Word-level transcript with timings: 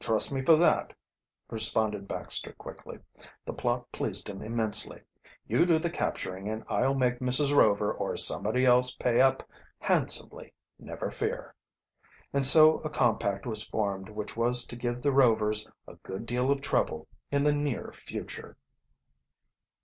"Trust 0.00 0.32
me 0.32 0.40
for 0.40 0.56
that," 0.56 0.94
responded 1.50 2.08
Baxter 2.08 2.54
quickly. 2.54 3.00
The 3.44 3.52
plot 3.52 3.92
pleased 3.92 4.30
him 4.30 4.40
immensely. 4.40 5.02
"You 5.46 5.66
do 5.66 5.78
the 5.78 5.90
capturing 5.90 6.48
and 6.48 6.64
I'll 6.68 6.94
make 6.94 7.18
Mrs. 7.18 7.54
Rover 7.54 7.92
or 7.92 8.16
somebody 8.16 8.64
else 8.64 8.94
pay 8.94 9.20
up 9.20 9.42
handsomely, 9.78 10.54
never 10.78 11.10
fear." 11.10 11.54
And 12.32 12.46
so 12.46 12.78
a 12.78 12.88
compact 12.88 13.44
was 13.44 13.66
formed 13.66 14.08
which 14.08 14.38
was 14.38 14.64
to 14.68 14.74
give 14.74 15.02
the 15.02 15.12
Rovers 15.12 15.68
a 15.86 15.96
good 15.96 16.24
deal 16.24 16.50
of 16.50 16.62
trouble 16.62 17.06
in 17.30 17.42
the 17.42 17.52
near 17.52 17.92
future. 17.92 18.56